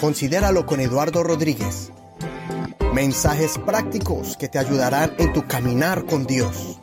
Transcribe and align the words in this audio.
Considéralo 0.00 0.66
con 0.66 0.80
Eduardo 0.80 1.22
Rodríguez. 1.22 1.90
Mensajes 2.92 3.58
prácticos 3.64 4.36
que 4.36 4.48
te 4.48 4.58
ayudarán 4.58 5.14
en 5.18 5.32
tu 5.32 5.46
caminar 5.46 6.04
con 6.04 6.26
Dios. 6.26 6.78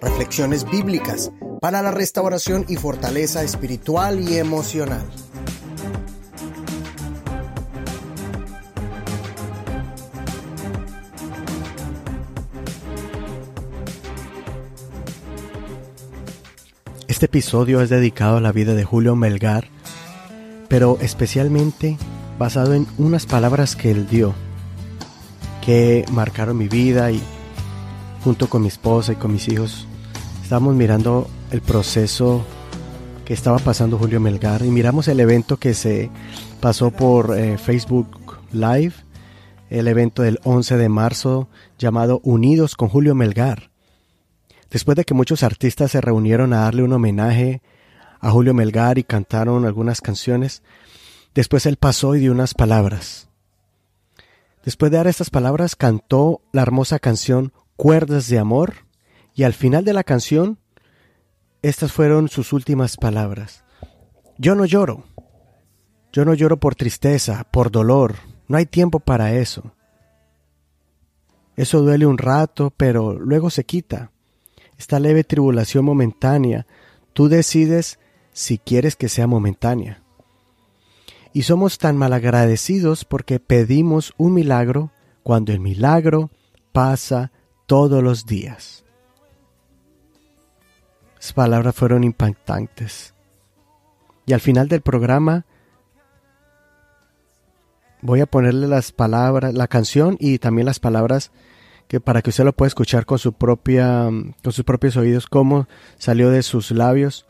Reflexiones 0.00 0.64
bíblicas 0.64 1.30
para 1.60 1.82
la 1.82 1.90
restauración 1.90 2.64
y 2.68 2.76
fortaleza 2.76 3.42
espiritual 3.42 4.20
y 4.20 4.38
emocional. 4.38 5.06
Este 17.10 17.26
episodio 17.26 17.80
es 17.80 17.90
dedicado 17.90 18.36
a 18.36 18.40
la 18.40 18.52
vida 18.52 18.74
de 18.74 18.84
Julio 18.84 19.16
Melgar, 19.16 19.66
pero 20.68 20.96
especialmente 21.00 21.98
basado 22.38 22.72
en 22.72 22.86
unas 22.98 23.26
palabras 23.26 23.74
que 23.74 23.90
él 23.90 24.06
dio, 24.06 24.32
que 25.60 26.04
marcaron 26.12 26.56
mi 26.56 26.68
vida 26.68 27.10
y 27.10 27.20
junto 28.22 28.48
con 28.48 28.62
mi 28.62 28.68
esposa 28.68 29.10
y 29.10 29.16
con 29.16 29.32
mis 29.32 29.48
hijos 29.48 29.88
estábamos 30.44 30.76
mirando 30.76 31.28
el 31.50 31.62
proceso 31.62 32.44
que 33.24 33.34
estaba 33.34 33.58
pasando 33.58 33.98
Julio 33.98 34.20
Melgar 34.20 34.62
y 34.64 34.70
miramos 34.70 35.08
el 35.08 35.18
evento 35.18 35.56
que 35.56 35.74
se 35.74 36.10
pasó 36.60 36.92
por 36.92 37.36
eh, 37.36 37.58
Facebook 37.58 38.38
Live, 38.52 38.94
el 39.68 39.88
evento 39.88 40.22
del 40.22 40.38
11 40.44 40.76
de 40.76 40.88
marzo 40.88 41.48
llamado 41.76 42.20
Unidos 42.22 42.76
con 42.76 42.88
Julio 42.88 43.16
Melgar. 43.16 43.69
Después 44.70 44.96
de 44.96 45.04
que 45.04 45.14
muchos 45.14 45.42
artistas 45.42 45.90
se 45.90 46.00
reunieron 46.00 46.52
a 46.52 46.60
darle 46.60 46.84
un 46.84 46.92
homenaje 46.92 47.60
a 48.20 48.30
Julio 48.30 48.54
Melgar 48.54 48.98
y 48.98 49.04
cantaron 49.04 49.66
algunas 49.66 50.00
canciones, 50.00 50.62
después 51.34 51.66
él 51.66 51.76
pasó 51.76 52.14
y 52.14 52.20
dio 52.20 52.32
unas 52.32 52.54
palabras. 52.54 53.28
Después 54.64 54.92
de 54.92 54.98
dar 54.98 55.08
estas 55.08 55.30
palabras, 55.30 55.74
cantó 55.74 56.42
la 56.52 56.62
hermosa 56.62 56.98
canción 56.98 57.52
Cuerdas 57.76 58.28
de 58.28 58.38
Amor 58.38 58.74
y 59.34 59.42
al 59.42 59.54
final 59.54 59.84
de 59.84 59.94
la 59.94 60.04
canción, 60.04 60.58
estas 61.62 61.92
fueron 61.92 62.28
sus 62.28 62.52
últimas 62.52 62.96
palabras. 62.96 63.64
Yo 64.38 64.54
no 64.54 64.66
lloro. 64.66 65.04
Yo 66.12 66.24
no 66.24 66.34
lloro 66.34 66.58
por 66.58 66.74
tristeza, 66.74 67.44
por 67.50 67.70
dolor. 67.70 68.16
No 68.48 68.56
hay 68.56 68.66
tiempo 68.66 69.00
para 69.00 69.34
eso. 69.34 69.74
Eso 71.56 71.82
duele 71.82 72.06
un 72.06 72.18
rato, 72.18 72.72
pero 72.76 73.18
luego 73.18 73.50
se 73.50 73.64
quita 73.64 74.12
esta 74.80 74.98
leve 74.98 75.24
tribulación 75.24 75.84
momentánea, 75.84 76.66
tú 77.12 77.28
decides 77.28 77.98
si 78.32 78.56
quieres 78.56 78.96
que 78.96 79.10
sea 79.10 79.26
momentánea. 79.26 80.02
Y 81.34 81.42
somos 81.42 81.76
tan 81.76 81.98
malagradecidos 81.98 83.04
porque 83.04 83.40
pedimos 83.40 84.14
un 84.16 84.32
milagro 84.32 84.90
cuando 85.22 85.52
el 85.52 85.60
milagro 85.60 86.30
pasa 86.72 87.30
todos 87.66 88.02
los 88.02 88.24
días. 88.24 88.86
Las 91.16 91.34
palabras 91.34 91.74
fueron 91.74 92.02
impactantes. 92.02 93.12
Y 94.24 94.32
al 94.32 94.40
final 94.40 94.68
del 94.68 94.80
programa 94.80 95.44
voy 98.00 98.22
a 98.22 98.26
ponerle 98.26 98.66
las 98.66 98.92
palabras, 98.92 99.52
la 99.52 99.68
canción 99.68 100.16
y 100.18 100.38
también 100.38 100.64
las 100.64 100.80
palabras 100.80 101.32
que 101.90 101.98
para 101.98 102.22
que 102.22 102.30
usted 102.30 102.44
lo 102.44 102.52
pueda 102.52 102.68
escuchar 102.68 103.04
con 103.04 103.18
su 103.18 103.32
propia 103.32 104.04
con 104.04 104.52
sus 104.52 104.64
propios 104.64 104.96
oídos 104.96 105.26
cómo 105.26 105.66
salió 105.98 106.30
de 106.30 106.44
sus 106.44 106.70
labios 106.70 107.26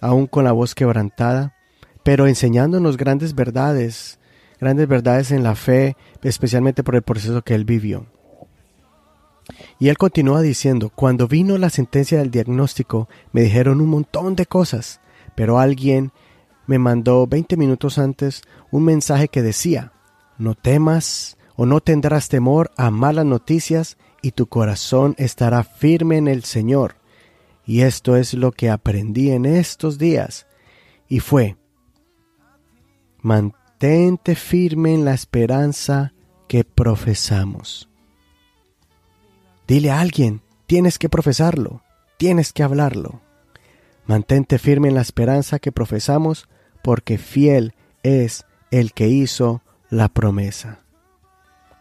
aún 0.00 0.28
con 0.28 0.44
la 0.44 0.52
voz 0.52 0.76
quebrantada 0.76 1.56
pero 2.04 2.28
enseñándonos 2.28 2.96
grandes 2.96 3.34
verdades 3.34 4.20
grandes 4.60 4.86
verdades 4.86 5.32
en 5.32 5.42
la 5.42 5.56
fe 5.56 5.96
especialmente 6.22 6.84
por 6.84 6.94
el 6.94 7.02
proceso 7.02 7.42
que 7.42 7.56
él 7.56 7.64
vivió. 7.64 8.06
Y 9.80 9.88
él 9.88 9.98
continúa 9.98 10.42
diciendo 10.42 10.92
cuando 10.94 11.26
vino 11.26 11.58
la 11.58 11.68
sentencia 11.68 12.18
del 12.18 12.30
diagnóstico 12.30 13.08
me 13.32 13.40
dijeron 13.40 13.80
un 13.80 13.88
montón 13.88 14.36
de 14.36 14.46
cosas 14.46 15.00
pero 15.34 15.58
alguien 15.58 16.12
me 16.68 16.78
mandó 16.78 17.26
20 17.26 17.56
minutos 17.56 17.98
antes 17.98 18.42
un 18.70 18.84
mensaje 18.84 19.26
que 19.26 19.42
decía 19.42 19.92
no 20.38 20.54
temas 20.54 21.37
o 21.60 21.66
no 21.66 21.80
tendrás 21.80 22.28
temor 22.28 22.70
a 22.76 22.92
malas 22.92 23.26
noticias 23.26 23.98
y 24.22 24.30
tu 24.30 24.46
corazón 24.46 25.16
estará 25.18 25.64
firme 25.64 26.16
en 26.16 26.28
el 26.28 26.44
Señor. 26.44 26.94
Y 27.66 27.80
esto 27.80 28.16
es 28.16 28.32
lo 28.32 28.52
que 28.52 28.70
aprendí 28.70 29.32
en 29.32 29.44
estos 29.44 29.98
días. 29.98 30.46
Y 31.08 31.18
fue, 31.18 31.56
mantente 33.22 34.36
firme 34.36 34.94
en 34.94 35.04
la 35.04 35.14
esperanza 35.14 36.14
que 36.46 36.62
profesamos. 36.62 37.88
Dile 39.66 39.90
a 39.90 39.98
alguien, 39.98 40.42
tienes 40.68 40.96
que 40.96 41.08
profesarlo, 41.08 41.82
tienes 42.18 42.52
que 42.52 42.62
hablarlo. 42.62 43.20
Mantente 44.06 44.60
firme 44.60 44.90
en 44.90 44.94
la 44.94 45.02
esperanza 45.02 45.58
que 45.58 45.72
profesamos, 45.72 46.48
porque 46.84 47.18
fiel 47.18 47.74
es 48.04 48.46
el 48.70 48.92
que 48.92 49.08
hizo 49.08 49.60
la 49.90 50.08
promesa. 50.08 50.84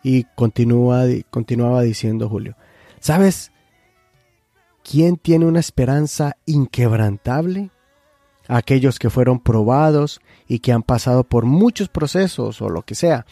Y 0.09 0.23
continuaba 0.35 1.81
diciendo 1.81 2.29
Julio, 2.29 2.56
¿sabes 3.01 3.51
quién 4.81 5.18
tiene 5.18 5.45
una 5.45 5.59
esperanza 5.59 6.38
inquebrantable? 6.45 7.72
Aquellos 8.47 9.00
que 9.00 9.09
fueron 9.09 9.41
probados 9.41 10.22
y 10.47 10.59
que 10.59 10.72
han 10.72 10.81
pasado 10.81 11.25
por 11.25 11.44
muchos 11.44 11.90
procesos 11.90 12.62
o 12.62 12.69
lo 12.69 12.84
que 12.84 12.95
sea, 12.95 13.25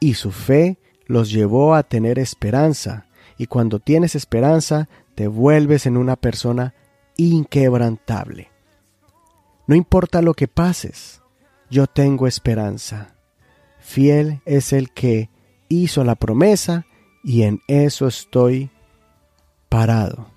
y 0.00 0.14
su 0.14 0.32
fe 0.32 0.80
los 1.06 1.30
llevó 1.30 1.76
a 1.76 1.84
tener 1.84 2.18
esperanza. 2.18 3.06
Y 3.36 3.46
cuando 3.46 3.78
tienes 3.78 4.16
esperanza, 4.16 4.88
te 5.14 5.28
vuelves 5.28 5.86
en 5.86 5.96
una 5.96 6.16
persona 6.16 6.74
inquebrantable. 7.16 8.50
No 9.68 9.76
importa 9.76 10.20
lo 10.20 10.34
que 10.34 10.48
pases, 10.48 11.22
yo 11.70 11.86
tengo 11.86 12.26
esperanza. 12.26 13.14
Fiel 13.78 14.40
es 14.46 14.72
el 14.72 14.90
que 14.90 15.30
hizo 15.68 16.04
la 16.04 16.14
promesa 16.14 16.86
y 17.22 17.42
en 17.42 17.60
eso 17.66 18.06
estoy 18.06 18.70
parado. 19.68 20.30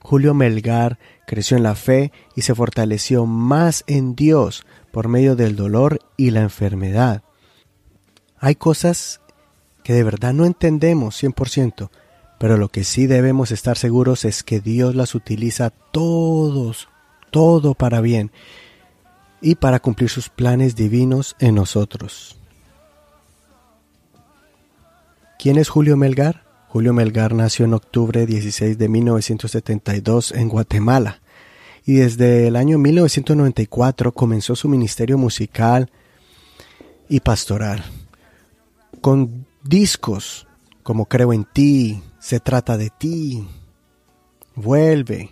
Julio 0.00 0.32
Melgar 0.32 0.98
creció 1.26 1.56
en 1.56 1.62
la 1.62 1.74
fe 1.74 2.12
y 2.34 2.42
se 2.42 2.54
fortaleció 2.54 3.26
más 3.26 3.84
en 3.86 4.14
Dios 4.14 4.64
por 4.92 5.08
medio 5.08 5.36
del 5.36 5.56
dolor 5.56 6.00
y 6.16 6.30
la 6.30 6.40
enfermedad. 6.40 7.22
Hay 8.38 8.54
cosas 8.54 9.20
que 9.82 9.92
de 9.92 10.04
verdad 10.04 10.32
no 10.32 10.46
entendemos 10.46 11.22
100%, 11.22 11.90
pero 12.38 12.56
lo 12.56 12.68
que 12.68 12.84
sí 12.84 13.06
debemos 13.06 13.50
estar 13.50 13.76
seguros 13.76 14.24
es 14.24 14.42
que 14.42 14.60
Dios 14.60 14.94
las 14.94 15.14
utiliza 15.14 15.70
todos, 15.70 16.88
todo 17.30 17.74
para 17.74 18.00
bien 18.00 18.30
y 19.40 19.54
para 19.54 19.80
cumplir 19.80 20.10
sus 20.10 20.28
planes 20.28 20.74
divinos 20.74 21.36
en 21.38 21.54
nosotros. 21.54 22.36
¿Quién 25.38 25.56
es 25.58 25.68
Julio 25.68 25.96
Melgar? 25.96 26.44
Julio 26.68 26.92
Melgar 26.92 27.34
nació 27.34 27.64
en 27.64 27.74
octubre 27.74 28.26
16 28.26 28.76
de 28.76 28.88
1972 28.88 30.32
en 30.32 30.48
Guatemala 30.48 31.20
y 31.86 31.94
desde 31.94 32.48
el 32.48 32.56
año 32.56 32.76
1994 32.78 34.12
comenzó 34.12 34.54
su 34.56 34.68
ministerio 34.68 35.16
musical 35.16 35.90
y 37.08 37.20
pastoral 37.20 37.84
con 39.00 39.46
discos 39.62 40.46
como 40.82 41.06
Creo 41.06 41.32
en 41.32 41.44
ti, 41.44 42.02
Se 42.18 42.40
trata 42.40 42.76
de 42.76 42.90
ti, 42.90 43.46
Vuelve, 44.54 45.30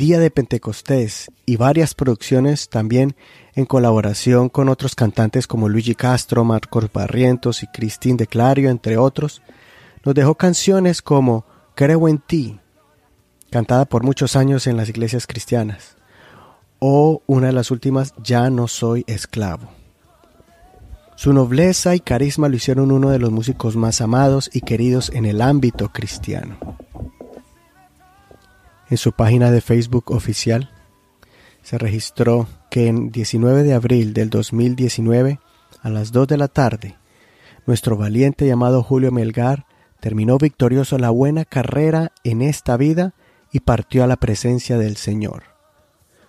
Día 0.00 0.18
de 0.18 0.30
Pentecostés 0.30 1.30
y 1.44 1.56
varias 1.56 1.92
producciones 1.92 2.70
también 2.70 3.14
en 3.54 3.66
colaboración 3.66 4.48
con 4.48 4.70
otros 4.70 4.94
cantantes 4.94 5.46
como 5.46 5.68
Luigi 5.68 5.94
Castro, 5.94 6.42
Marcos 6.42 6.90
Barrientos 6.90 7.62
y 7.62 7.66
Cristín 7.66 8.16
de 8.16 8.26
Clario, 8.26 8.70
entre 8.70 8.96
otros, 8.96 9.42
nos 10.02 10.14
dejó 10.14 10.36
canciones 10.36 11.02
como 11.02 11.44
Creo 11.74 12.08
en 12.08 12.16
ti, 12.16 12.58
cantada 13.50 13.84
por 13.84 14.02
muchos 14.02 14.36
años 14.36 14.66
en 14.66 14.78
las 14.78 14.88
iglesias 14.88 15.26
cristianas, 15.26 15.98
o 16.78 17.20
una 17.26 17.48
de 17.48 17.52
las 17.52 17.70
últimas, 17.70 18.14
Ya 18.24 18.48
no 18.48 18.68
soy 18.68 19.04
esclavo. 19.06 19.68
Su 21.14 21.34
nobleza 21.34 21.94
y 21.94 22.00
carisma 22.00 22.48
lo 22.48 22.56
hicieron 22.56 22.90
uno 22.90 23.10
de 23.10 23.18
los 23.18 23.30
músicos 23.30 23.76
más 23.76 24.00
amados 24.00 24.48
y 24.50 24.62
queridos 24.62 25.10
en 25.10 25.26
el 25.26 25.42
ámbito 25.42 25.90
cristiano 25.90 26.56
en 28.90 28.96
su 28.96 29.12
página 29.12 29.50
de 29.50 29.60
Facebook 29.60 30.10
oficial, 30.10 30.70
se 31.62 31.78
registró 31.78 32.48
que 32.70 32.88
en 32.88 33.10
19 33.10 33.62
de 33.62 33.74
abril 33.74 34.12
del 34.12 34.30
2019, 34.30 35.40
a 35.82 35.88
las 35.88 36.12
2 36.12 36.28
de 36.28 36.36
la 36.36 36.48
tarde, 36.48 36.96
nuestro 37.66 37.96
valiente 37.96 38.46
llamado 38.46 38.82
Julio 38.82 39.12
Melgar 39.12 39.66
terminó 40.00 40.38
victorioso 40.38 40.98
la 40.98 41.10
buena 41.10 41.44
carrera 41.44 42.12
en 42.24 42.42
esta 42.42 42.76
vida 42.76 43.14
y 43.52 43.60
partió 43.60 44.02
a 44.02 44.06
la 44.06 44.16
presencia 44.16 44.78
del 44.78 44.96
Señor. 44.96 45.44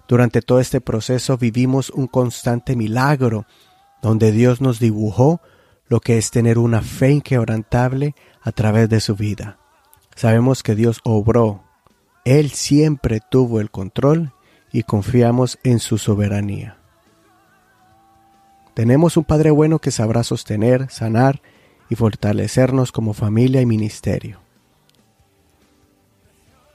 Durante 0.07 0.41
todo 0.41 0.59
este 0.59 0.81
proceso 0.81 1.37
vivimos 1.37 1.89
un 1.89 2.07
constante 2.07 2.75
milagro, 2.75 3.45
donde 4.01 4.31
Dios 4.31 4.59
nos 4.59 4.79
dibujó 4.79 5.41
lo 5.87 5.99
que 5.99 6.17
es 6.17 6.31
tener 6.31 6.57
una 6.57 6.81
fe 6.81 7.11
inquebrantable 7.11 8.15
a 8.41 8.51
través 8.51 8.89
de 8.89 8.99
su 8.99 9.15
vida. 9.15 9.57
Sabemos 10.15 10.63
que 10.63 10.75
Dios 10.75 10.99
obró, 11.03 11.63
Él 12.25 12.51
siempre 12.51 13.19
tuvo 13.19 13.59
el 13.59 13.71
control 13.71 14.33
y 14.71 14.83
confiamos 14.83 15.59
en 15.63 15.79
su 15.79 15.97
soberanía. 15.97 16.77
Tenemos 18.73 19.17
un 19.17 19.23
Padre 19.23 19.51
bueno 19.51 19.79
que 19.79 19.91
sabrá 19.91 20.23
sostener, 20.23 20.89
sanar 20.89 21.41
y 21.89 21.95
fortalecernos 21.95 22.91
como 22.91 23.13
familia 23.13 23.61
y 23.61 23.65
ministerio. 23.65 24.39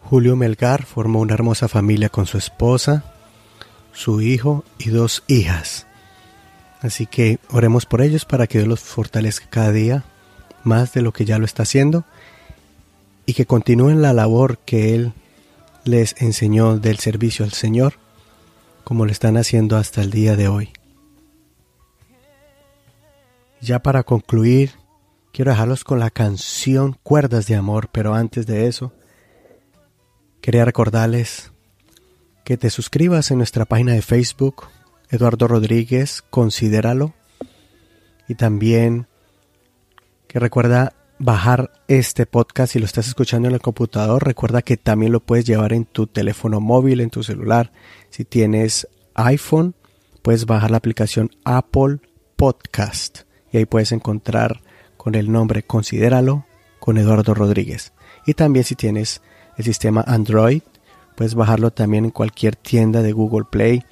Julio 0.01 0.37
Melgar 0.37 0.85
formó 0.85 1.21
una 1.21 1.35
hermosa 1.35 1.69
familia 1.69 2.11
con 2.11 2.27
su 2.27 2.39
esposa, 2.39 3.05
su 3.93 4.21
hijo 4.21 4.63
y 4.79 4.91
dos 4.91 5.25
hijas. 5.27 5.87
Así 6.81 7.07
que 7.07 7.39
oremos 7.51 7.87
por 7.87 8.03
ellos 8.03 8.25
para 8.25 8.47
que 8.47 8.59
Dios 8.59 8.69
los 8.69 8.81
fortalezca 8.81 9.47
cada 9.49 9.73
día 9.73 10.05
más 10.63 10.93
de 10.93 11.03
lo 11.03 11.13
que 11.13 11.25
ya 11.25 11.39
lo 11.39 11.45
está 11.45 11.63
haciendo 11.63 12.05
y 13.25 13.35
que 13.35 13.47
continúen 13.47 14.03
la 14.03 14.13
labor 14.13 14.59
que 14.59 14.95
Él 14.95 15.13
les 15.87 16.21
enseñó 16.21 16.79
del 16.79 16.99
servicio 16.99 17.45
al 17.45 17.53
Señor, 17.53 17.95
como 18.85 19.05
lo 19.05 19.13
están 19.13 19.37
haciendo 19.37 19.77
hasta 19.77 20.03
el 20.03 20.11
día 20.11 20.37
de 20.37 20.49
hoy. 20.49 20.73
Ya 23.61 23.81
para 23.81 24.03
concluir, 24.03 24.73
quiero 25.33 25.51
dejarlos 25.51 25.85
con 25.85 25.99
la 25.99 26.11
canción 26.11 26.99
Cuerdas 27.03 27.47
de 27.47 27.57
Amor, 27.57 27.89
pero 27.91 28.15
antes 28.15 28.47
de 28.47 28.67
eso, 28.67 28.93
quería 30.41 30.65
recordarles 30.65 31.53
que 32.45 32.57
te 32.57 32.71
suscribas 32.71 33.31
en 33.31 33.39
nuestra 33.39 33.65
página 33.65 33.93
de 33.93 34.03
Facebook, 34.03 34.69
Eduardo 35.11 35.49
Rodríguez, 35.49 36.23
considéralo, 36.31 37.15
y 38.29 38.35
también 38.35 39.07
que 40.29 40.39
recuerda 40.39 40.95
bajar 41.19 41.73
este 41.89 42.27
podcast 42.27 42.73
si 42.73 42.79
lo 42.79 42.85
estás 42.85 43.09
escuchando 43.09 43.49
en 43.49 43.55
el 43.55 43.61
computador. 43.61 44.25
Recuerda 44.25 44.63
que 44.63 44.77
también 44.77 45.13
lo 45.13 45.21
puedes 45.21 45.45
llevar 45.45 45.73
en 45.73 45.85
tu 45.85 46.07
teléfono 46.07 46.61
móvil, 46.61 47.01
en 47.01 47.11
tu 47.11 47.23
celular. 47.23 47.73
Si 48.11 48.25
tienes 48.25 48.89
iPhone, 49.15 49.75
puedes 50.23 50.47
bajar 50.47 50.71
la 50.71 50.77
aplicación 50.79 51.31
Apple 51.45 51.99
Podcast 52.37 53.21
y 53.53 53.59
ahí 53.59 53.67
puedes 53.67 53.93
encontrar 53.93 54.61
con 54.97 55.15
el 55.15 55.31
nombre 55.31 55.63
Considéralo 55.63 56.45
con 56.81 56.99
Eduardo 56.99 57.35
Rodríguez. 57.35 57.93
Y 58.27 58.35
también 58.35 58.65
si 58.65 58.75
tienes 58.75 59.23
el 59.57 59.65
sistema 59.65 60.05
Android, 60.07 60.63
puedes 61.15 61.35
bajarlo 61.35 61.71
también 61.71 62.05
en 62.05 62.11
cualquier 62.11 62.57
tienda 62.57 63.03
de 63.03 63.13
Google 63.13 63.47
Play. 63.51 63.85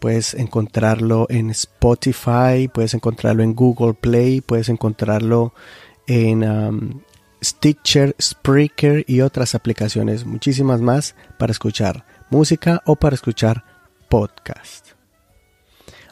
Puedes 0.00 0.34
encontrarlo 0.34 1.26
en 1.28 1.50
Spotify, 1.50 2.68
puedes 2.72 2.94
encontrarlo 2.94 3.42
en 3.42 3.54
Google 3.54 3.94
Play, 3.94 4.40
puedes 4.40 4.68
encontrarlo 4.68 5.52
en 5.52 5.87
um, 6.08 7.00
Stitcher, 7.42 8.16
Spreaker 8.20 9.04
y 9.06 9.20
otras 9.20 9.54
aplicaciones, 9.54 10.24
muchísimas 10.26 10.80
más 10.80 11.14
para 11.38 11.52
escuchar 11.52 12.04
música 12.30 12.82
o 12.84 12.96
para 12.96 13.14
escuchar 13.14 13.64
podcast. 14.08 14.88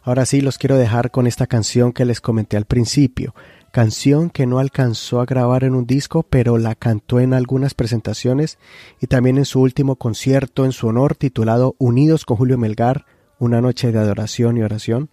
Ahora 0.03 0.25
sí, 0.25 0.41
los 0.41 0.57
quiero 0.57 0.77
dejar 0.77 1.11
con 1.11 1.27
esta 1.27 1.49
canción 1.49 1.93
que 1.93 2.05
les 2.05 2.21
comenté 2.21 2.57
al 2.57 2.65
principio, 2.65 3.35
canción 3.73 4.31
que 4.31 4.47
no 4.47 4.61
alcanzó 4.61 5.21
a 5.21 5.27
grabar 5.27 5.65
en 5.65 5.75
un 5.75 5.85
disco, 5.85 6.23
pero 6.23 6.59
la 6.59 6.77
cantó 6.77 7.19
en 7.19 7.35
algunas 7.35 7.75
presentaciones 7.75 8.59
y 9.01 9.09
también 9.09 9.37
en 9.37 9.45
su 9.45 9.61
último 9.61 9.97
concierto 9.97 10.65
en 10.65 10.73
su 10.73 10.87
honor 10.87 11.17
titulado 11.17 11.75
Unidos 11.79 12.25
con 12.25 12.37
Julio 12.37 12.57
Melgar, 12.57 13.05
una 13.41 13.61
noche 13.61 13.91
de 13.91 13.99
adoración 13.99 14.57
y 14.57 14.63
oración, 14.63 15.11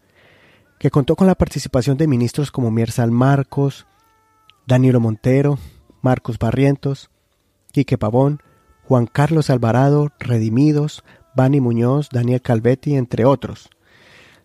que 0.78 0.92
contó 0.92 1.16
con 1.16 1.26
la 1.26 1.36
participación 1.36 1.98
de 1.98 2.08
ministros 2.08 2.52
como 2.52 2.70
Miersal 2.70 3.10
Marcos, 3.10 3.88
Danilo 4.66 5.00
Montero, 5.00 5.60
Marcos 6.02 6.40
Barrientos, 6.40 7.10
Quique 7.72 7.98
Pavón, 7.98 8.42
Juan 8.84 9.08
Carlos 9.08 9.50
Alvarado, 9.50 10.12
Redimidos, 10.20 11.04
Bani 11.36 11.60
Muñoz, 11.60 12.10
Daniel 12.10 12.42
Calvetti, 12.42 12.96
entre 12.96 13.26
otros. 13.26 13.70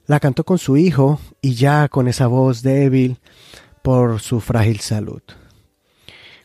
La 0.06 0.20
cantó 0.20 0.44
con 0.44 0.58
su 0.58 0.76
hijo 0.76 1.20
y 1.42 1.54
ya 1.54 1.88
con 1.88 2.08
esa 2.08 2.26
voz 2.26 2.62
débil 2.62 3.18
por 3.82 4.20
su 4.20 4.40
frágil 4.40 4.80
salud. 4.80 5.22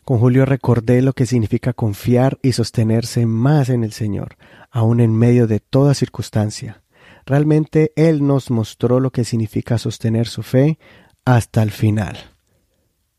Con 0.04 0.18
Julio 0.18 0.44
recordé 0.44 1.00
lo 1.00 1.14
que 1.14 1.24
significa 1.24 1.72
confiar 1.72 2.38
y 2.42 2.52
sostenerse 2.52 3.24
más 3.24 3.70
en 3.70 3.84
el 3.84 3.92
Señor, 3.92 4.36
aun 4.70 5.00
en 5.00 5.16
medio 5.16 5.46
de 5.46 5.60
toda 5.60 5.94
circunstancia. 5.94 6.82
Realmente 7.24 7.92
Él 7.96 8.26
nos 8.26 8.50
mostró 8.50 9.00
lo 9.00 9.10
que 9.10 9.24
significa 9.24 9.78
sostener 9.78 10.26
su 10.26 10.42
fe 10.42 10.78
hasta 11.24 11.62
el 11.62 11.70
final. 11.70 12.33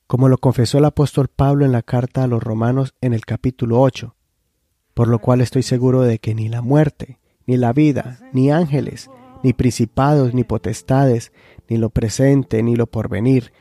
Como 0.08 0.30
lo 0.30 0.38
confesó 0.38 0.78
el 0.78 0.86
apóstol 0.86 1.28
Pablo 1.28 1.66
en 1.66 1.72
la 1.72 1.82
carta 1.82 2.24
a 2.24 2.28
los 2.28 2.44
romanos 2.44 2.94
en 3.02 3.14
el 3.14 3.26
capítulo 3.26 3.82
8, 3.82 4.16
por 4.94 5.08
lo 5.08 5.20
cual 5.20 5.42
estoy 5.42 5.64
seguro 5.64 6.02
de 6.04 6.20
que 6.20 6.36
ni 6.36 6.48
la 6.48 6.62
muerte, 6.62 7.20
ni 7.48 7.58
la 7.58 7.74
vida, 7.74 8.20
ni 8.32 8.52
ángeles, 8.52 9.10
ni 9.44 9.54
principados, 9.54 10.34
ni 10.34 10.44
potestades, 10.44 11.32
ni 11.70 11.78
lo 11.78 11.90
presente, 11.90 12.62
ni 12.62 12.76
lo 12.76 12.88
porvenir, 12.88 13.52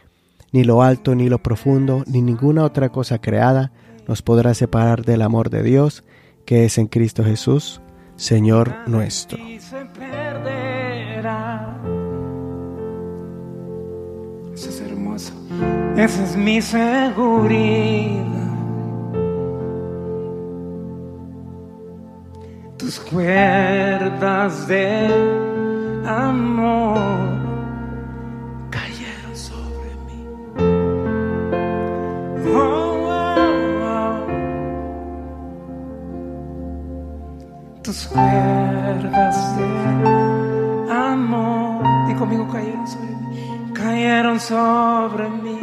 ni 0.52 0.64
lo 0.64 0.82
alto, 0.82 1.14
ni 1.14 1.28
lo 1.28 1.42
profundo, 1.42 2.04
ni 2.06 2.22
ninguna 2.22 2.64
otra 2.64 2.90
cosa 2.90 3.20
creada 3.20 3.72
nos 4.06 4.22
podrá 4.22 4.54
separar 4.54 5.04
del 5.04 5.22
amor 5.22 5.50
de 5.50 5.62
Dios 5.62 6.04
que 6.44 6.64
es 6.64 6.78
en 6.78 6.88
Cristo 6.88 7.24
Jesús, 7.24 7.80
Señor 8.16 8.74
nuestro. 8.86 9.38
Esa 15.14 16.24
es 16.24 16.36
mi 16.36 16.60
seguridad. 16.60 18.24
Tus 22.76 22.98
cuerdas 22.98 24.66
de 24.66 25.08
amor 26.04 26.98
cayeron 28.70 29.36
sobre 29.36 29.90
mí. 30.06 30.26
Oh, 32.54 32.58
oh, 32.58 33.44
oh. 33.84 34.26
Tus 37.82 38.06
cuerdas 38.08 39.56
de 39.56 39.64
amor, 40.92 41.84
y 42.10 42.14
conmigo 42.14 42.48
cayeron 42.48 42.86
sobre 42.88 43.14
mí, 43.28 43.33
cayeron 43.74 44.40
sobre 44.40 45.28
mí. 45.28 45.58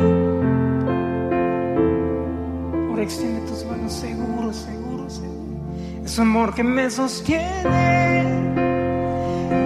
Ahora 2.89 3.01
extiende 3.01 3.41
tus 3.47 3.65
manos 3.65 3.93
seguro, 3.93 4.53
seguro, 4.53 5.09
seguro. 5.09 5.57
Es 6.05 6.19
amor 6.19 6.53
que 6.53 6.63
me 6.63 6.89
sostiene 6.89 8.21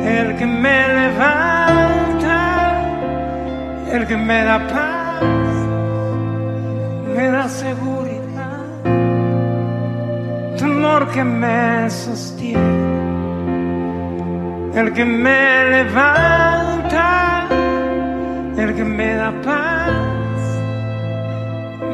el 0.06 0.36
que 0.38 0.46
me 0.46 0.88
levanta, 0.88 2.38
el 3.92 4.08
que 4.08 4.18
me 4.18 4.44
da 4.44 4.60
paz, 4.68 5.24
me 7.16 7.32
da 7.32 7.50
seguridad, 7.50 8.66
tu 10.58 10.66
amor 10.66 11.10
que 11.10 11.24
me 11.24 11.90
sostiene, 11.90 12.86
el 14.76 14.94
que 14.94 15.06
me 15.06 15.66
levanta, 15.72 16.85
el 18.58 18.76
que 18.76 18.84
me 18.84 19.16
da 19.16 19.32
paz, 19.42 19.94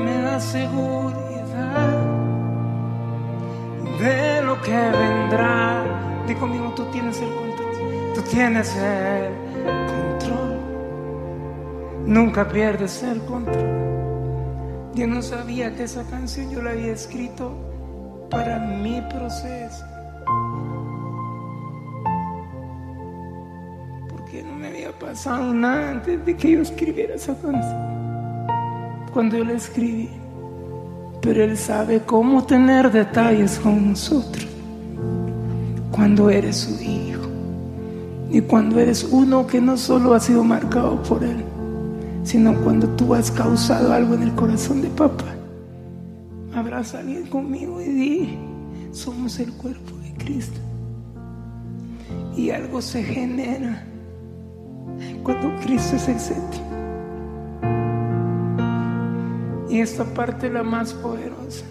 me 0.03 0.22
da 0.22 0.39
seguridad 0.39 1.98
de 4.00 4.41
lo 4.44 4.62
que 4.62 4.72
vendrá. 4.72 5.84
Di 6.27 6.36
conmigo, 6.36 6.74
tú 6.75 6.84
tienes 6.91 7.20
el 7.22 7.30
control 7.30 7.51
tú 8.13 8.22
tienes 8.24 8.75
el 8.75 9.34
control. 9.88 10.60
Nunca 12.06 12.48
pierdes 12.48 13.03
el 13.03 13.22
control. 13.22 14.91
Yo 14.94 15.08
no 15.08 15.22
sabía 15.22 15.74
que 15.75 15.84
esa 15.84 16.03
canción 16.03 16.50
yo 16.51 16.62
la 16.62 16.72
había 16.72 16.91
escrito 16.91 17.53
para 18.30 18.60
mi 18.60 19.01
proceso. 19.01 19.86
Antes 25.25 26.25
de 26.25 26.36
que 26.36 26.51
yo 26.51 26.62
escribiera 26.62 27.15
esa 27.15 27.36
canción. 27.36 28.48
Cuando 29.13 29.38
yo 29.38 29.46
la 29.46 29.53
escribí. 29.53 30.10
Pero 31.22 31.44
Él 31.44 31.58
sabe 31.58 32.01
cómo 32.01 32.46
tener 32.46 32.91
detalles 32.91 33.60
con 33.60 33.89
nosotros. 33.89 34.48
Cuando 35.91 36.30
eres 36.30 36.58
su 36.58 36.82
hijo. 36.82 37.22
Y 38.32 38.41
cuando 38.41 38.80
eres 38.80 39.03
uno 39.03 39.46
que 39.46 39.60
no 39.60 39.75
solo 39.75 40.13
ha 40.13 40.20
sido 40.20 40.44
marcado 40.44 41.03
por 41.03 41.24
Él, 41.24 41.44
sino 42.24 42.56
cuando 42.62 42.88
tú 42.89 43.13
has 43.13 43.30
causado 43.30 43.94
algo 43.94 44.13
en 44.13 44.24
el 44.24 44.32
corazón 44.34 44.82
de 44.82 44.88
papá. 44.89 45.25
Abraza 46.56 46.98
a 46.98 47.01
alguien 47.01 47.25
conmigo 47.27 47.82
y 47.82 47.86
di, 47.86 48.38
somos 48.91 49.39
el 49.39 49.51
cuerpo 49.53 49.98
de 49.98 50.13
Cristo. 50.24 50.60
y 52.38 52.51
algo 52.51 52.82
se 52.82 53.03
genera 53.03 53.90
cuando 55.24 55.55
Cristo 55.62 55.96
es 55.96 56.08
el 56.08 56.20
centro. 56.20 56.62
Y 59.70 59.79
esta 59.79 60.03
parte 60.03 60.50
la 60.50 60.63
más 60.63 60.93
poderosa. 60.93 61.65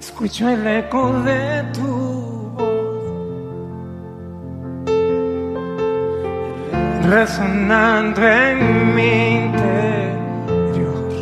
Escucho 0.00 0.48
el 0.48 0.66
eco 0.66 1.12
de 1.22 1.62
tu 1.72 1.86
voz 1.86 2.72
resonando 7.08 8.20
en 8.22 8.94
mi 8.94 9.44
interior. 9.44 11.12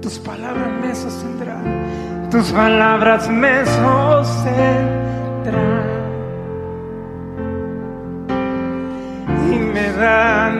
Tus 0.00 0.18
palabras 0.18 0.70
me 0.80 0.94
sostendrán, 0.94 2.28
tus 2.30 2.52
palabras 2.52 3.28
me 3.28 3.66
sostendrán 3.66 4.96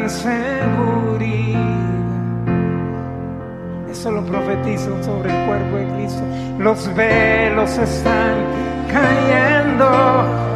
seguridad. 0.08 1.60
Eso 3.90 4.10
lo 4.10 4.24
profetizo 4.24 5.02
sobre 5.02 5.30
el 5.30 5.46
cuerpo 5.46 5.76
de 5.76 5.86
Cristo. 5.96 6.22
Los 6.58 6.94
velos 6.94 7.78
están 7.78 8.44
cayendo. 8.92 10.46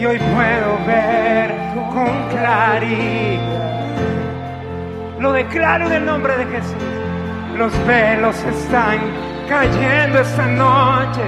y 0.00 0.06
hoy 0.06 0.18
puedo 0.18 0.86
ver 0.86 1.54
con 1.92 2.28
claridad. 2.30 3.50
Lo 5.18 5.32
declaro 5.32 5.86
en 5.88 5.92
el 5.92 6.06
nombre 6.06 6.38
de 6.38 6.46
Jesús. 6.46 6.74
Los 7.58 7.72
velos 7.86 8.36
están 8.44 8.98
cayendo 9.46 10.20
esta 10.20 10.46
noche 10.46 11.20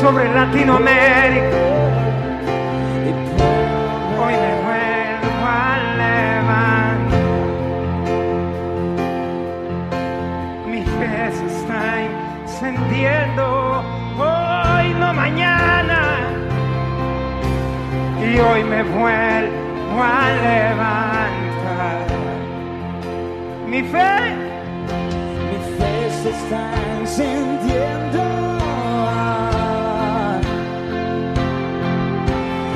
sobre 0.00 0.32
Latinoamérica. 0.32 1.77
Hoy 18.58 18.64
me 18.64 18.82
vuelvo 18.82 20.02
a 20.02 20.30
levantar. 20.42 21.98
Mi 23.66 23.82
fe 23.82 24.34
Mi 25.50 25.58
fe 25.78 26.10
se 26.22 26.30
está 26.30 26.64
encendiendo. 26.98 28.22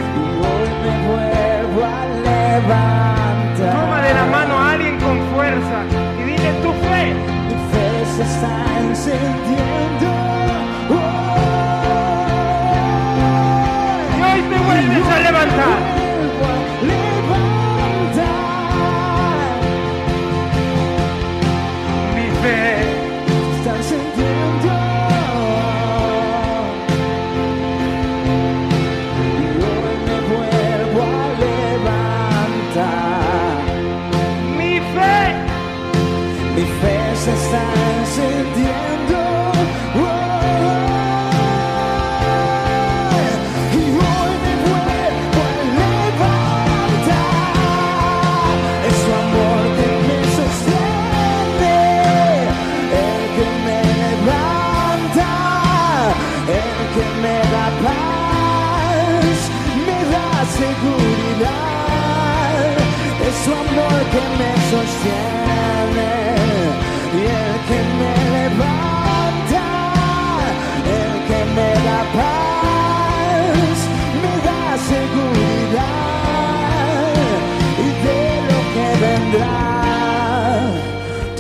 Y 0.07 0.23
hoy 0.45 0.69
me 0.85 0.95
vuelvo 1.09 1.81
a 1.85 2.01
levantar. 2.29 3.73
Toma 3.81 3.99
de 4.03 4.15
la 4.15 4.27
mano 4.27 4.59
a 4.59 4.73
alguien 4.73 4.97
con 5.01 5.19
fuerza 5.35 5.79
y 6.19 6.23
dile 6.31 6.53
tu 6.62 6.71
fe. 6.85 7.03
Mi 7.49 7.57
fe 7.73 7.87
se 8.17 8.23
está 8.23 8.55
encendiendo. 8.81 9.62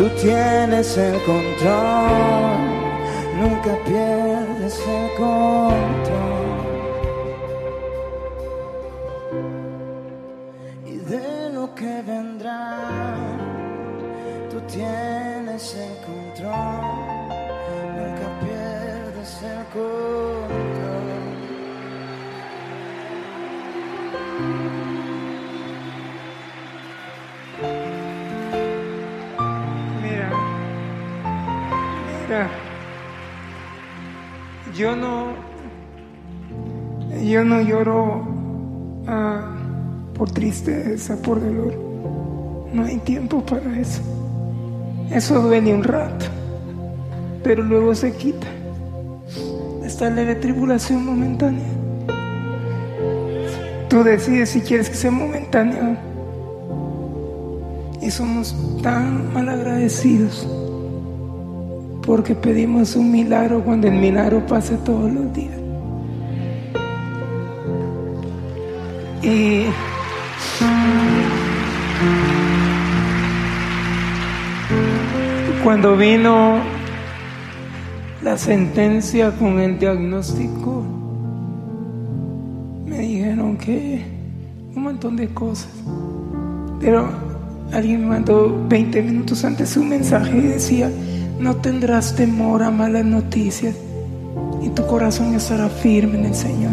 Tú 0.02 0.08
tienes 0.20 0.98
el 0.98 1.14
control, 1.22 2.58
nunca 3.38 3.72
pierdes 3.84 4.76
el 4.88 5.08
control. 5.16 6.42
y 10.86 10.96
de 11.08 11.50
lo 11.54 11.72
que 11.76 12.02
vendrá. 12.02 12.80
Tú 14.50 14.60
tienes 14.62 15.76
el 15.76 15.94
control, 16.04 16.82
nunca 17.96 18.26
pierdes 18.40 19.40
el 19.44 19.64
control. 19.66 20.72
Yo 34.76 34.96
no, 34.96 35.34
yo 37.22 37.44
no 37.44 37.60
lloro 37.60 38.22
ah, 39.06 39.54
por 40.14 40.30
tristeza, 40.30 41.20
por 41.20 41.42
dolor. 41.42 41.74
No 42.72 42.84
hay 42.84 42.96
tiempo 42.98 43.44
para 43.44 43.78
eso. 43.78 44.00
Eso 45.10 45.42
duele 45.42 45.74
un 45.74 45.84
rato, 45.84 46.24
pero 47.44 47.62
luego 47.62 47.94
se 47.94 48.14
quita. 48.16 48.46
Esta 49.84 50.08
leve 50.08 50.36
tribulación 50.36 51.04
momentánea. 51.04 51.68
Tú 53.90 54.02
decides 54.02 54.48
si 54.50 54.62
quieres 54.62 54.88
que 54.88 54.96
sea 54.96 55.10
momentánea. 55.10 55.98
Y 58.00 58.10
somos 58.10 58.56
tan 58.82 59.34
malagradecidos 59.34 60.48
porque 62.04 62.34
pedimos 62.34 62.96
un 62.96 63.10
milagro 63.10 63.62
cuando 63.62 63.88
el 63.88 63.94
milagro 63.94 64.44
pasa 64.46 64.76
todos 64.84 65.10
los 65.10 65.32
días. 65.32 65.54
Y 69.22 69.66
cuando 75.62 75.96
vino 75.96 76.56
la 78.20 78.36
sentencia 78.36 79.30
con 79.30 79.60
el 79.60 79.78
diagnóstico, 79.78 80.84
me 82.84 82.98
dijeron 82.98 83.56
que 83.56 84.02
un 84.74 84.82
montón 84.82 85.16
de 85.16 85.28
cosas. 85.28 85.70
Pero 86.80 87.08
alguien 87.72 88.00
me 88.00 88.06
mandó 88.06 88.66
20 88.68 89.02
minutos 89.02 89.44
antes 89.44 89.76
un 89.76 89.88
mensaje 89.88 90.36
y 90.36 90.40
decía, 90.40 90.90
no 91.42 91.56
tendrás 91.56 92.14
temor 92.14 92.62
a 92.62 92.70
malas 92.70 93.04
noticias 93.04 93.74
y 94.62 94.68
tu 94.68 94.86
corazón 94.86 95.34
estará 95.34 95.68
firme 95.68 96.18
en 96.18 96.26
el 96.26 96.34
Señor. 96.36 96.72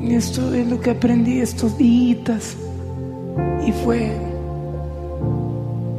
Y 0.00 0.14
esto 0.14 0.54
es 0.54 0.68
lo 0.68 0.80
que 0.80 0.90
aprendí 0.90 1.40
estos 1.40 1.76
días. 1.76 2.56
Y 3.66 3.72
fue, 3.72 4.12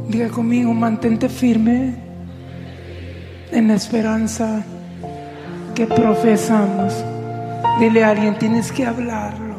diga 0.08 0.28
conmigo, 0.28 0.72
mantente 0.72 1.28
firme 1.28 1.96
en 3.52 3.68
la 3.68 3.74
esperanza 3.74 4.64
que 5.74 5.86
profesamos. 5.86 6.94
Dile 7.78 8.04
a 8.04 8.10
alguien, 8.10 8.38
tienes 8.38 8.72
que 8.72 8.86
hablarlo. 8.86 9.56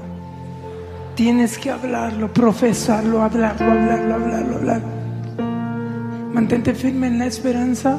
Tienes 1.14 1.60
que 1.60 1.70
hablarlo, 1.70 2.34
profesarlo, 2.34 3.22
hablarlo, 3.22 3.72
hablarlo, 3.72 4.16
hablarlo, 4.16 4.56
hablarlo. 4.56 4.97
Mantente 6.38 6.76
firme 6.76 7.08
en 7.08 7.18
la 7.18 7.26
esperanza 7.26 7.98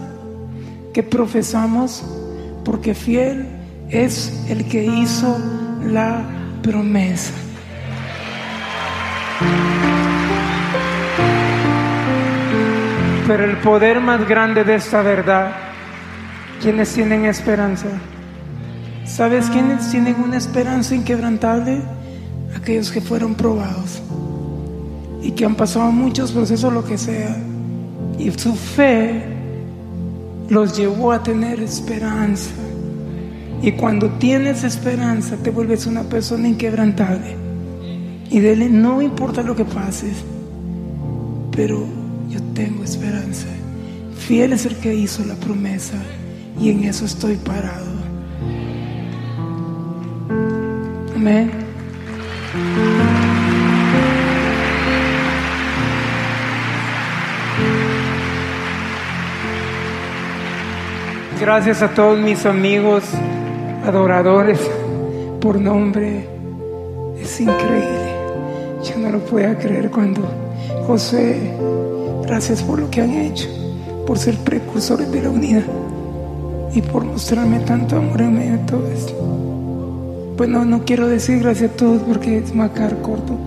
que 0.95 1.02
profesamos, 1.02 2.04
porque 2.64 2.95
fiel 2.95 3.49
es 3.90 4.47
el 4.49 4.64
que 4.68 4.85
hizo 4.85 5.37
la 5.85 6.23
promesa. 6.62 7.33
Pero 13.26 13.45
el 13.45 13.57
poder 13.57 13.99
más 14.00 14.28
grande 14.28 14.62
de 14.62 14.76
esta 14.76 15.02
verdad, 15.02 15.50
quienes 16.62 16.95
tienen 16.95 17.25
esperanza, 17.25 17.88
¿sabes 19.04 19.50
quiénes 19.50 19.90
tienen 19.90 20.14
una 20.23 20.37
esperanza 20.37 20.95
inquebrantable? 20.95 21.83
Aquellos 22.57 22.92
que 22.92 23.00
fueron 23.00 23.35
probados 23.35 24.00
y 25.23 25.33
que 25.33 25.45
han 25.45 25.57
pasado 25.57 25.90
muchos 25.90 26.30
procesos, 26.30 26.73
lo 26.73 26.85
que 26.85 26.97
sea, 26.97 27.37
y 28.18 28.30
su 28.32 28.54
fe 28.54 29.22
los 30.48 30.76
llevó 30.76 31.12
a 31.12 31.22
tener 31.22 31.60
esperanza. 31.60 32.50
Y 33.62 33.72
cuando 33.72 34.08
tienes 34.18 34.64
esperanza, 34.64 35.37
te 35.37 35.50
vuelves 35.50 35.87
una 35.87 36.02
persona 36.04 36.48
inquebrantable. 36.48 37.37
Y 38.30 38.40
dele, 38.40 38.68
no 38.68 39.00
importa 39.02 39.42
lo 39.42 39.56
que 39.56 39.64
pases, 39.64 40.16
pero 41.52 41.87
yo 42.28 42.40
tengo 42.54 42.84
esperanza. 42.84 43.46
Fiel 44.16 44.52
es 44.52 44.66
el 44.66 44.76
que 44.76 44.94
hizo 44.94 45.25
la 45.25 45.34
promesa 45.34 45.94
y 46.60 46.70
en 46.70 46.84
eso 46.84 47.04
estoy 47.04 47.37
parado. 47.37 47.87
Amén. 51.16 51.50
Gracias 61.40 61.83
a 61.83 61.88
todos 61.95 62.18
mis 62.18 62.45
amigos 62.47 63.04
adoradores 63.87 64.59
por 65.40 65.61
nombre. 65.61 66.26
Es 67.21 67.40
increíble. 67.40 68.12
Yo 68.83 68.99
no 68.99 69.11
lo 69.11 69.21
podía 69.21 69.57
creer 69.57 69.88
cuando 69.88 70.23
José, 70.85 71.54
gracias 72.26 72.61
por 72.62 72.80
lo 72.80 72.90
que 72.90 73.02
han 73.02 73.12
hecho, 73.12 73.49
por 74.04 74.18
ser 74.18 74.37
precursores 74.38 75.11
de 75.12 75.23
la 75.23 75.30
unidad 75.30 75.62
y 76.75 76.83
por 76.83 77.04
mostrarme 77.04 77.61
tanto 77.61 77.97
amor 77.97 78.21
en 78.21 78.35
medio 78.35 78.52
de 78.52 78.59
todo 78.59 78.88
esto. 78.88 79.14
Bueno, 80.37 80.64
no 80.64 80.85
quiero 80.85 81.07
decir 81.07 81.38
gracias 81.40 81.71
a 81.71 81.76
todos 81.76 82.02
porque 82.02 82.38
es 82.38 82.52
macar 82.52 83.00
corto, 83.00 83.38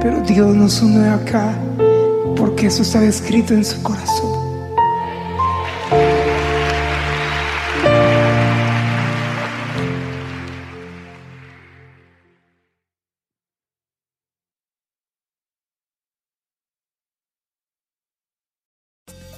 pero 0.00 0.20
Dios 0.26 0.54
nos 0.54 0.80
une 0.80 1.10
acá 1.10 1.54
porque 2.34 2.68
eso 2.68 2.80
está 2.80 3.04
escrito 3.04 3.52
en 3.52 3.64
su 3.64 3.82
corazón. 3.82 4.39